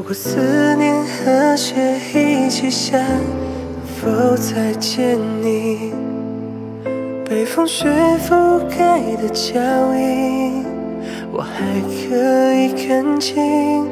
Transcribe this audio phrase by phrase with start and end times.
[0.00, 1.74] 如果思念和雪
[2.14, 2.96] 一起下，
[4.00, 5.92] 否再见你？
[7.28, 7.86] 被风雪
[8.26, 9.60] 覆盖的脚
[9.94, 10.64] 印，
[11.30, 13.86] 我还可以看清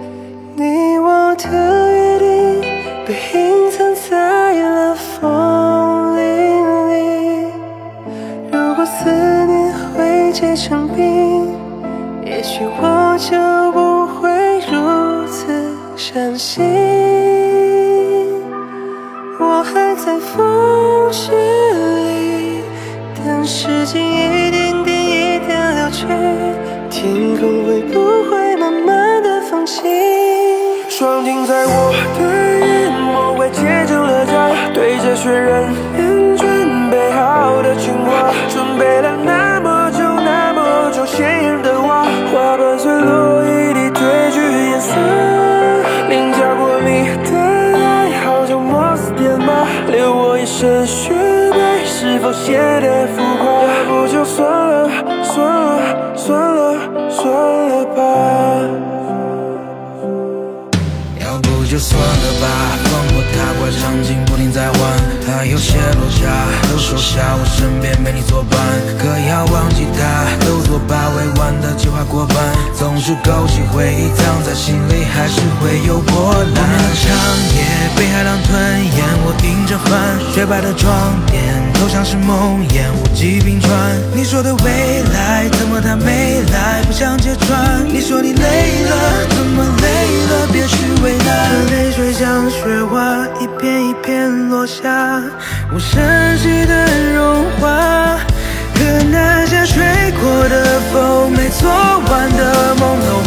[0.56, 2.62] 你我的约定，
[3.04, 6.24] 被隐藏在了风铃
[6.88, 7.52] 里。
[8.50, 9.10] 如果思
[9.44, 11.48] 念会结成冰，
[12.24, 13.36] 也许我就
[13.72, 13.87] 不
[15.98, 16.64] 此伤心。
[19.40, 22.62] 我还在风雪里，
[23.16, 26.06] 等时间一点点一点流去，
[26.88, 27.98] 天空会不
[28.30, 29.90] 会慢慢的放晴？
[30.88, 32.20] 霜停在我的
[32.64, 35.66] 眼，我会结成了痂，对着雪人
[50.60, 53.46] 留我一身血泪，是否写得浮夸？
[53.62, 54.90] 要不就算了，
[55.22, 56.76] 算了，算了，
[57.08, 57.30] 算
[57.68, 57.98] 了吧。
[61.20, 62.46] 要不就算了吧，
[62.84, 64.80] 放过他，怪场景不停在换，
[65.26, 66.26] 还有些落下，
[66.70, 68.58] 都收下，我身边没你作伴。
[68.98, 72.36] 可要忘记他，都作罢，未完的计划过半，
[72.74, 75.27] 总是勾起回忆，藏在心里，还
[80.48, 81.42] 白的窗点，
[81.74, 83.70] 都像是梦魇，无疾冰川。
[84.14, 86.82] 你说的未来，怎么它没来？
[86.86, 87.84] 不想揭穿。
[87.86, 89.88] 你说你累了，怎么累
[90.30, 90.46] 了？
[90.50, 91.66] 别去为难。
[91.66, 95.20] 泪水像雪花，一片一片落下，
[95.70, 96.00] 无声
[96.38, 98.16] 息的融化。
[98.74, 103.17] 可那些吹过的风，没做完的朦胧。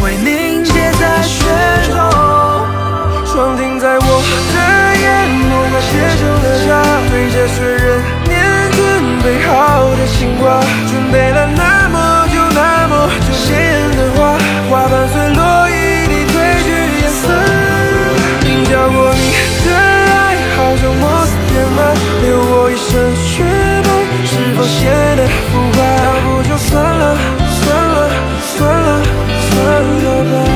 [7.42, 8.38] 在确认，念
[8.70, 8.78] 准
[9.18, 14.38] 备好的情话，准备了那么久那么久，鲜艳的花，
[14.70, 16.70] 花瓣碎落一地，褪去
[17.02, 17.26] 颜色，
[18.44, 19.34] 你教过你
[19.66, 21.78] 的爱，好像摩斯填满，
[22.22, 23.42] 留我一身雪
[23.82, 23.90] 白，
[24.24, 24.86] 是否显
[25.16, 25.82] 得浮夸？
[25.82, 27.18] 要不就算了
[27.58, 28.08] 算了
[28.54, 29.02] 算了
[29.50, 29.52] 算
[30.04, 30.51] 了吧。